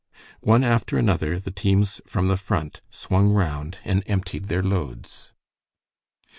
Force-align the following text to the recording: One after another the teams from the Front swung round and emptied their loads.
One 0.39 0.63
after 0.63 0.97
another 0.97 1.39
the 1.39 1.51
teams 1.51 2.01
from 2.07 2.25
the 2.25 2.35
Front 2.35 2.81
swung 2.89 3.29
round 3.29 3.77
and 3.83 4.01
emptied 4.07 4.45
their 4.47 4.63
loads. 4.63 5.31